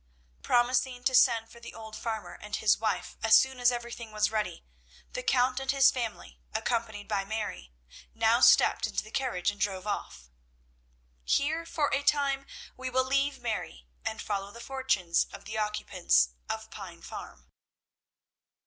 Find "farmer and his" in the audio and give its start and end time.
1.95-2.79